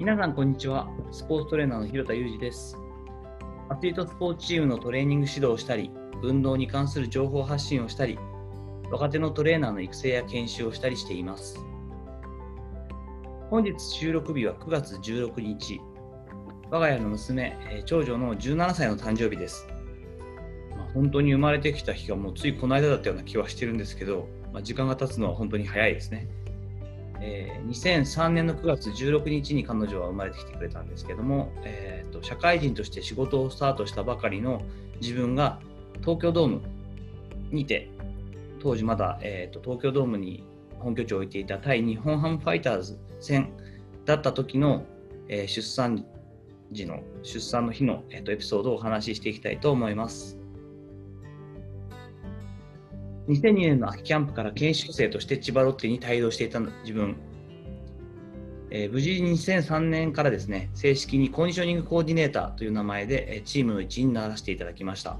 [0.00, 0.88] 皆さん、こんにちは。
[1.10, 2.74] スポーツトレーナーの広田裕二です。
[3.68, 5.90] アスリートスポーツチームのトレーニング指導をしたり、
[6.22, 8.18] 運動に関する情報発信をしたり、
[8.90, 11.62] 若手のトレーナーの育成や研修をしたりしています。
[13.50, 15.82] 本日収録日は9月16日。
[16.70, 19.68] 我が家の娘、長女の17歳の誕生日です。
[20.78, 26.26] ま本当に生まれてきた日がもうついこの間だったような気はしてるんですけど、まあ、時間が経つのは本当に早いですね。
[27.20, 34.62] えー2003年の9月16日に彼女は生まれてきてくれたんですけども、えーと社会人として仕事をスタートしたばかりの
[35.00, 35.60] 自分が
[36.00, 36.62] 東京ドーム
[37.50, 37.88] にて
[38.60, 40.44] 当時まだ、えーと東京ドームに
[40.78, 43.50] 本拠地を置いていた対日本ハムファイターズ戦
[44.06, 44.84] だった時の、
[45.28, 46.04] えー出産
[46.72, 50.39] 時の出産の日の、えーとエピソードをお話ししていきたいと思います。
[53.30, 57.16] 2002年の秋キャンプから研修生として千葉ロッテに帯同していた自分、
[58.70, 65.16] えー無事2003年からですね正式にコンディショニングコーディネーターという名前で、チームの一員にならせていただきました。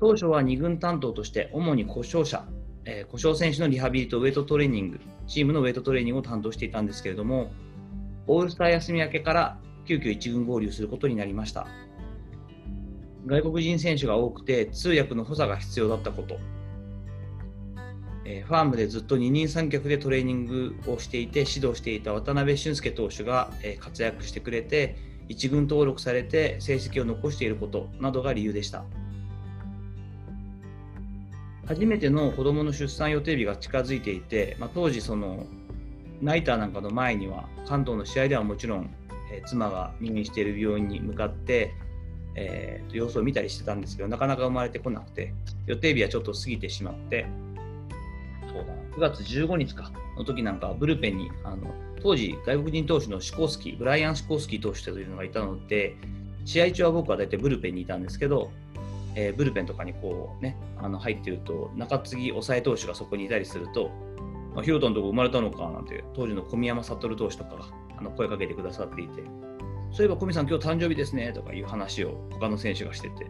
[0.00, 2.44] 当初は2軍担当として主に故障者、
[2.84, 7.52] えー故障選手のリハビリとウェイトトレーニングチームのウェイトトレーニングを担当していたんですけれども
[8.26, 11.66] オールスター休み明けから急遽一軍合流することになりました。
[13.26, 16.38] 外国人選手が多くて通訳の補佐が必要だったこと。
[18.24, 24.96] えーファームでずっと二人三脚でトレーニングをしていて指導していた渡辺俊介投手が、えー活躍してくれて
[25.28, 28.84] 一軍登録されて成績を残していることなどが理由でした。
[31.66, 35.46] 初めての子どもの出産予定日が近づいていて、まあ、当時その
[36.20, 38.90] ナイターなんかの前には関東の試合ではもちろん、
[39.32, 41.72] えー妻が入院している病院に向かって、
[42.34, 45.32] えーと様子を見たりしてたんですけどなかなか生まれてこなくて
[45.66, 47.26] 予定日はちょっと過ぎてしまって。
[48.48, 48.80] そうだな。
[48.96, 51.72] 9月15日かの時なんかブルペンにあの
[52.02, 55.96] 当時外国人投手のシコースキーブライアン・シコースキー投手というのがいたので
[56.44, 58.50] 試合中は僕は大体ブルペンにいたんですけど、
[59.14, 63.90] えーブルペンとかにこうねあの入ってると中継ぎ抑え投手がそこにいたりすると
[64.56, 67.66] 「あヒロトのとこ生まれたのか」なんて当時の小宮山悟投手とかが
[67.98, 69.22] あの声かけてくださっていて
[69.92, 73.26] そういえば小宮さん今日誕生日ですねとかいう話を他の選手がしてて。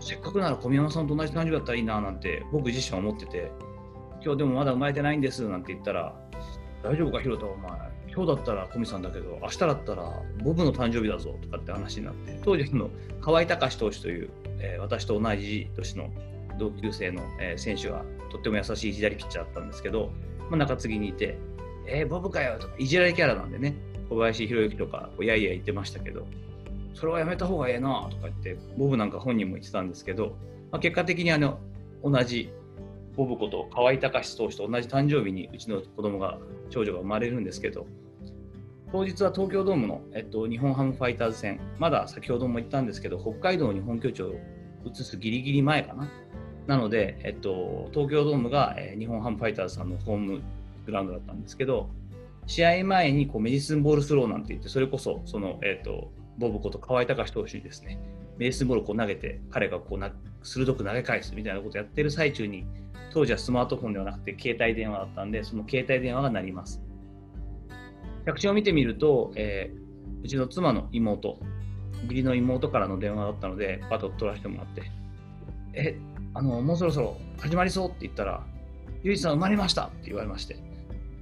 [0.00, 3.50] せっかくなら小宮山さんと同じ誕生日だったらいいななんて僕自身は思ってて。
[4.24, 6.14] 今日でもまだ生まれてないんですなんて言ったら
[6.82, 7.70] 大丈夫かヒロトお前
[8.12, 10.12] 今日だったら小宮さんだけど明日だったら
[10.42, 12.90] 僕の誕生日だぞとかって話になって当時の
[13.20, 16.10] 河合隆投手という、えー私と同じ年の
[16.58, 20.10] 同級生の、えー選手がとっても優しい左ピッチャーだったんですけど、
[20.50, 21.38] まあ、中継ぎにいて
[21.86, 23.76] 「えー、ボブかよ」とかいじられキャラなんでね。
[24.08, 26.26] 小林宏之とかやいや言ってましたけど
[26.94, 30.36] それはやめた方がええなとか言ってボブなんか本人も言ってたんですけど、
[30.70, 31.58] まあ、結果的にあの
[32.02, 32.50] 同じ
[33.16, 36.38] ボブこと河合隆投手と同じ誕生日にうちの子供が
[36.70, 37.86] 長女が生まれるんですけど
[38.90, 44.34] 当日は東京ドームの、えっと、日本ハムファイターズ戦まだ先ほども言ったんですけど北海道に本拠地を
[44.84, 46.08] 移すギリギリ前かな。
[46.66, 50.42] なので、えっと、東京ドームが、えー日本ハムファイターズさんのホーム
[50.84, 51.88] グラウンドだったんですけど
[52.48, 58.00] 試合前にこうメディスンボールスローなんて言ってそれこそその、えっと、ボブこと河合隆投手にですね
[58.38, 60.10] メディスンボールをこう投げて彼がこうな
[60.42, 62.66] 鋭く投げ返すみたいなことをやってる最中に
[63.12, 66.82] 当時はスマートフォンではなくて携帯電話だったんでその携帯電話が鳴ります。
[68.26, 69.88] 着信を見てみると、えー
[70.22, 71.38] うちの妻の妹
[72.04, 74.90] 義理の妹からの電話だったのでパッ取らせてもらって
[75.74, 75.98] 「え
[76.34, 78.44] あのもうそろそろ始まりそう」って言ったら
[79.02, 80.56] 「ゆいさん生まれました」って言われまして「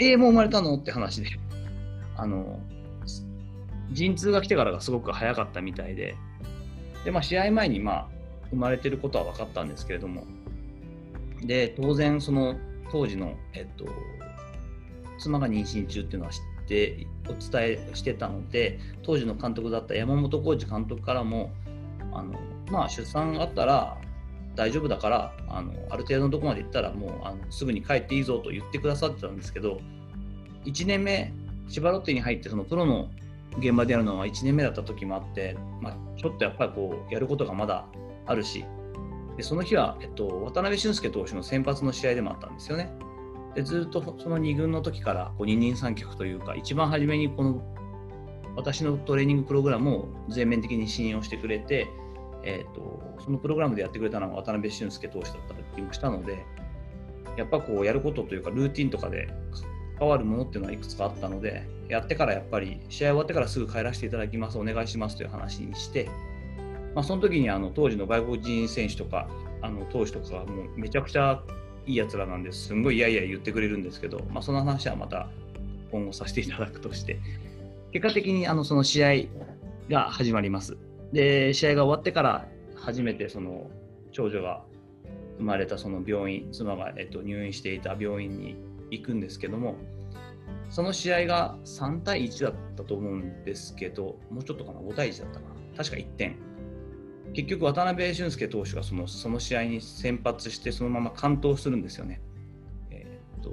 [0.00, 1.28] えー、もう生まれたの?」って話で。
[2.16, 2.60] あの
[3.92, 6.16] 陣痛が来てからがすごく早かったみたいで。
[7.04, 8.08] で、まあ、試合前に、まあ、
[8.50, 10.24] 生まれてることは分かったんですけれども。
[11.42, 12.56] で当然その
[12.92, 13.86] 当時の、えっと、
[15.18, 21.50] 妻が妊娠中っていうのは知ってお伝えしてたので当時の監督だった山本浩二監督からも
[22.12, 22.38] あの、
[22.70, 23.96] まあ、出産があったら
[24.56, 29.80] 大丈夫だからあのある程度のとこまで行ったらもうあのすぐに帰っていいぞと言ってくださってたんですけど
[30.64, 31.32] 1年目
[31.68, 33.10] 千葉ロッテに入ってそのプロの
[33.58, 37.86] 現場でやるのは1年目だった時もあって、まあ、ちょっとやっぱりこうやることがまだ
[38.26, 38.64] あるし
[39.36, 42.92] でその日は、えっと、渡辺俊介投手の先発の試合でもあったんですよね。
[43.54, 47.62] でずっとその2軍の時からこう二人三脚というか一番初めにこの
[48.54, 51.88] 私のトレーニングプログラムを全面的に信用してくれて、
[52.42, 56.44] えー、とそのプログラムでやってくれたのが渡辺俊介投手だったりもしたので
[57.36, 59.28] やっぱこうやることというかルーティンとかで
[59.98, 66.08] 関わるものっていうのはいくつかあったのでやってからやっぱり試合終わってからすぐ帰らせていただきますお願いしますという話にして、
[66.94, 69.28] まあ、その時にあの当時の外国人選手とか
[69.62, 71.42] あの投手とかがもうめちゃくちゃ
[71.86, 75.28] いいやつらなんですすんごいいやいや言ってくれるんですけど、まあ、その話はまた
[75.90, 77.18] 今後させていただくとして
[77.92, 79.14] 結果的にあのその試合
[79.88, 80.76] が始まります。
[81.12, 83.70] で、試合が終わってから初めてその
[84.12, 84.62] 長女が
[85.38, 88.56] 生まれたその病院、妻が、えっと、入院していた病院に
[88.90, 89.76] 行くんですけども、
[90.68, 95.76] その試合が3対1だったと思うんですけど、もうちょっとかな、5対1だったかな？
[95.76, 96.36] 確か1点。
[97.32, 102.20] 結局、渡辺俊介投手がそのその試合に先発して、そのまま完投するんですよね。
[102.90, 103.50] えー、っと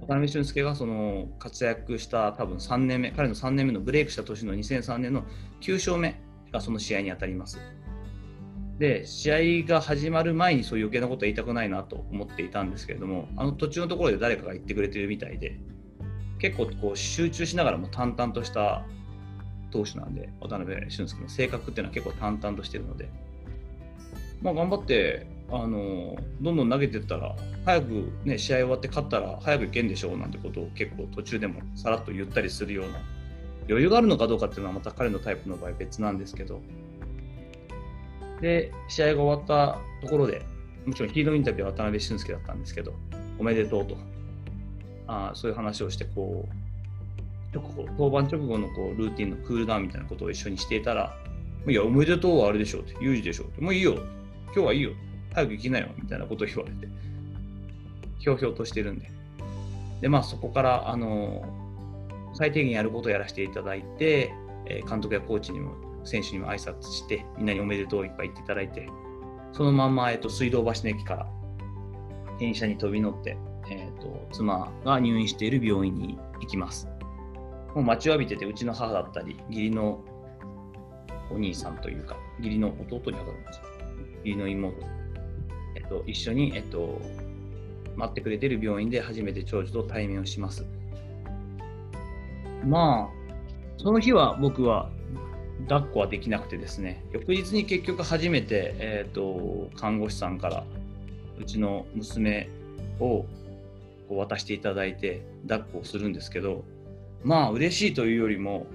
[0.00, 5.24] 渡辺俊介がその活躍した多分3年目、彼の3年目のブレイクした年の2003年の
[5.60, 6.20] 9勝目
[6.52, 7.58] がその試合に当たります。
[8.78, 15.58] で、試合が始まる前にそういう余計なことは言いたくないなと思っていたんですけれども、あの途中のところで誰かが言ってくれてるみたいで、
[16.38, 18.86] 結構こう集中しながらも淡々とした
[19.70, 23.10] 投手なんで、渡辺俊介の性格っていうのは結構淡々としてるので、
[24.40, 27.36] まあ、頑張って、あのどんどん投げてったら、
[27.66, 33.00] 早く、ね、試合終わって勝ったら早くいけんでしょうなんてことを結構途中でもさらっと言ったりするような
[33.68, 36.60] 余裕があるのかどうかっていうのはまた彼のタイプの場合別なんですけど、
[38.40, 40.42] で、試合が終わったところで、
[40.86, 42.94] もちろんヒーローインタビューは渡辺俊介だったんですけど、
[43.38, 43.96] おめでとうと、
[45.06, 51.16] あそういう話をして、こう、直後登板直後のこうルーティンのクールダウンみたいなことを一緒にしていたら、
[51.66, 53.94] いや、おめでとうはあれでしょうって、有事でしょうって、もういいよ、
[54.46, 54.92] 今日はいいよ、
[55.34, 55.88] 早く行きなよ。
[56.00, 56.88] みたいなことを言われて、
[58.18, 59.10] ひょうひょうとしてるんで。
[60.00, 61.59] で、まあそこから、あの、
[62.34, 64.32] 最低限やることをやらせていただいて、
[64.66, 65.74] え監督やコーチにも
[66.04, 68.88] 選手にも挨拶して、みんなにおめでとういっぱい言っていただいて、
[69.52, 71.26] そのまんま、えっと、水道橋の駅から
[72.38, 73.36] 電車に飛び乗って、
[73.70, 76.88] えっと、妻が入院している病院に行きます。
[77.74, 80.02] もう待ちわびてて、うちの母だったり、義理の
[81.30, 83.64] お兄さんというか、義理の弟に当たるんですよ。
[84.24, 84.76] 義理の妹、
[85.76, 87.00] えっと、一緒に、えっと、
[87.96, 90.64] 待ってくれてる病院で初めて長女と対面をします。
[92.64, 93.32] まあ、
[93.78, 94.90] その日は僕は
[95.68, 97.04] 抱っこはできなくてですね。
[97.12, 100.64] 翌日に結局初めて、えーと、看護師さんから
[101.38, 102.48] うちの娘
[102.98, 103.24] を
[104.08, 106.64] こう渡していただいて抱っこをするんですけど
[107.22, 108.66] まあ嬉しいというよりも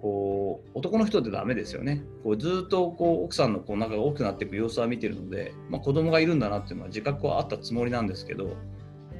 [0.00, 2.02] こう男の人ってダメですよね。
[2.22, 8.56] こうずっとこう奥さんのこう仲が大きくなっていく様子は見てるので、まあ、子供がいるんだなっていうのは自覚はあったつもりなんですけど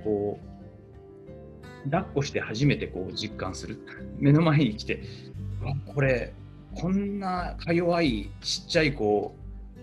[0.04, 0.56] こう
[1.91, 3.79] 抱っこして初めてこう実感する。
[4.19, 5.03] 目の前に来て
[5.94, 6.33] これ
[6.75, 9.35] こんなか弱いちっちゃい子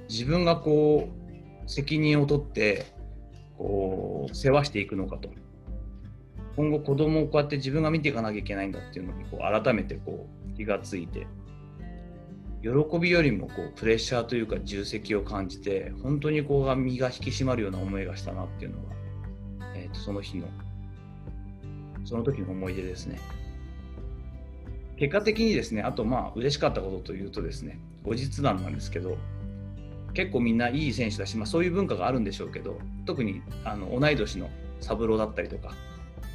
[0.10, 2.86] 自分がこう責任を取って
[3.58, 5.30] こう世話していくのかと。
[6.56, 11.28] 今後子供をこうやって自分が見ていかなきゃいけないんだっていうのにこう改めてこう気がついて。
[12.64, 18.96] 喜びよりもこうプレッシャーというか重責を感じて本当にこう身が引き締まるような思いがしたなっていうのが、
[19.76, 20.48] えー、とその日の
[22.06, 23.20] その時の思い出ですね。
[24.98, 29.18] 結果的にですね、あとまあ嬉しかったことというとですね、後日談なんですけど、
[30.14, 35.74] 結構みんないい選手だし、まあ、そういう文化があるんでしょうけど、特にあの同い年の三郎だったりとか、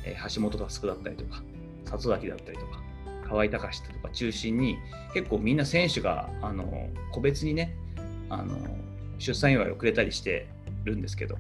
[0.05, 1.43] えー、橋本佑だったりとか、
[1.85, 2.83] 里崎だったりとか、
[3.29, 4.79] 河合隆とか中心に、
[5.15, 7.75] 結構みんな選手があの個別にね
[8.29, 8.57] あの、
[9.19, 10.49] 出産祝いをくれたりして
[10.85, 11.37] るんですけど、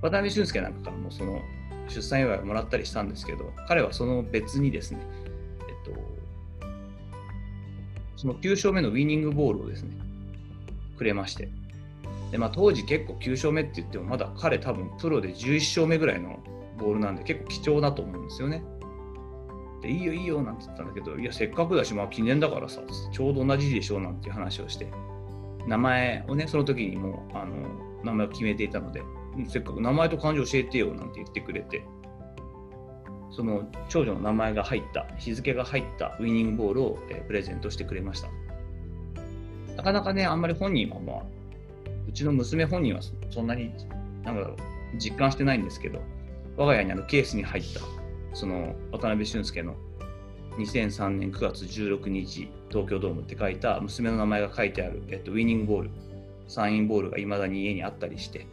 [0.00, 1.42] 渡辺俊介なんかからもその
[1.88, 5.00] 出産祝いをもらったりしたんですけど、彼はその別にですね、
[5.68, 6.00] えっと、
[8.16, 9.96] その9勝目のウィニングボールをですね、
[10.96, 11.48] くれまして。
[12.30, 16.40] で、まあ当時結構9勝目って言っても、まだ彼多分プロで11勝目ぐらいの
[16.78, 18.62] ボールなんで結構貴重だと思うんですよね。
[19.82, 24.90] で、いいよいいよなんて言ったんだけど、いや、せっかくだし、まあ記念だからさ、ちょうど同じでしょなんていう話をして、
[25.66, 27.54] 名前をね、その時にもう、あの、
[28.04, 29.02] 名前を決めていたので、
[29.46, 31.84] せっかく名前と漢字教えてよなんて言ってくれて、
[33.30, 38.28] その長女の名前が入った日付が入ったウィニングボールを、えプレゼントしてくれました。
[39.76, 41.22] なかなかねあんまり本人はまあ
[42.08, 43.72] うちの娘本人はそんなに
[44.24, 44.56] なんだろう
[44.98, 46.00] 実感してないんですけど
[46.56, 47.80] 我が家にあのケースに入った
[48.34, 49.76] その渡辺俊介の
[50.58, 55.90] 2003年9月16日東京ドームって書いた娘の名前が書いてある、えっと、ウィニングボール
[56.48, 58.46] サインボールがいまだに家にあったりして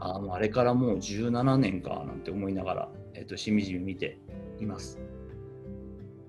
[0.00, 2.88] あもうあれからもう17年かなんて思いながら
[3.20, 4.18] えっと、しみじみ見て
[4.60, 4.98] います。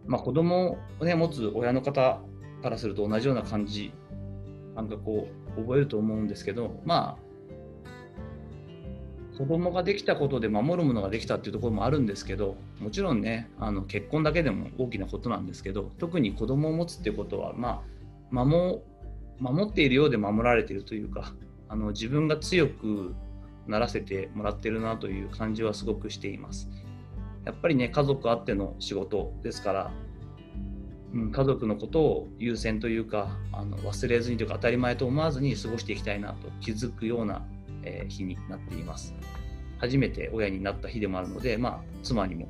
[0.05, 2.19] まあ、子供を、ね、持つ親の方
[2.61, 3.93] からすると同じような感じ、
[4.75, 17.81] 感覚を覚えると思うんですけど、まあ、子供ができたことで守るものができたっていうところもあるんですけどもちろんねあの結婚だけでも大きなことなんですけど特に子供を持つっていうことは、ま
[18.31, 18.81] あ、守
[19.39, 21.33] 守っているようで守られているというか
[21.69, 23.15] あの自分が強く
[23.67, 26.69] ならせてもらってるなという感じはすごくしています。
[27.45, 29.91] やっぱりね、家族あっての仕事ですから、
[31.13, 37.45] うん、家族のことを優先というかあの忘れずにというか当たり前と思わずに過ごしていきたいなと気づくような、
[37.83, 39.13] えー、日になっています
[39.79, 42.47] 初めて親になった日でもあるので、まあ、妻にも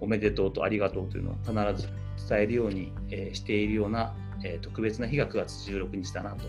[0.00, 1.88] おめでとうとありがとうというのを必ず
[2.28, 6.44] 伝えるように、えー、しているような、えー、特別な日が9月16日だなと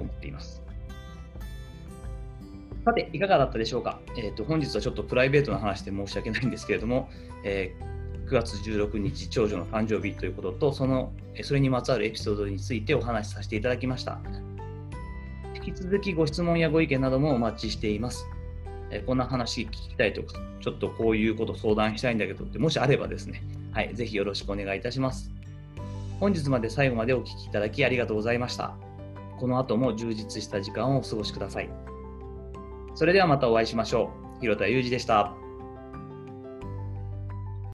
[0.00, 0.63] 思っています
[2.84, 7.08] さて、いかがだったでしょうか、えーと、本日はちょっとプライベートな話で申し訳ないんですけれども、
[7.42, 11.12] えー、9月16日、長女の誕生日ということと、その
[11.42, 14.20] それにまつわるエピソードについてお話しさせていただきました。
[15.54, 18.26] 引き続きご質問やご意見などもお待ちしています。
[18.90, 25.30] えー、こんな話聞きたいとか、ちょっとこういうこと相談したいんだけどって、もしあればですね、はい、ぜひよろしくお願いいたします。
[26.20, 28.74] 本日まで最後までお聴きいただきありがとうございました。
[29.38, 31.93] この後も充実した時間をお過ごしください。
[32.94, 34.40] それではまたお会いしましょう。
[34.40, 35.34] 広田裕二でした。